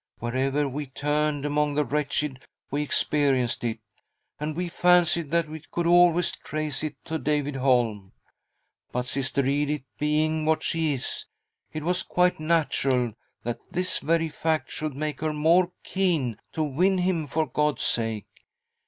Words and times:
Wherever 0.17 0.67
we 0.67 0.87
turned 0.87 1.45
among 1.45 1.75
the 1.75 1.85
wretched 1.85 2.43
we 2.71 2.81
experienced 2.81 3.63
it, 3.63 3.77
and 4.39 4.55
we 4.55 4.67
fancied 4.67 5.29
that 5.29 5.47
we 5.47 5.59
could 5.69 5.85
always 5.85 6.31
trace 6.31 6.83
it 6.83 6.95
to 7.05 7.19
David 7.19 7.57
Holm. 7.57 8.11
But 8.91 9.05
Sister 9.05 9.45
Edith 9.45 9.83
being 9.99 10.43
what 10.43 10.63
she 10.63 10.95
is, 10.95 11.27
it 11.71 11.83
was 11.83 12.01
quite 12.01 12.39
natural 12.39 13.13
that 13.43 13.59
this 13.69 13.99
very 13.99 14.29
fact 14.29 14.71
should 14.71 14.95
make 14.95 15.21
her 15.21 15.33
more 15.33 15.71
keen 15.83 16.37
to 16.53 16.63
win 16.63 16.95
nim 16.95 17.27
for 17.27 17.45
God's 17.47 17.83
sake. 17.83 18.25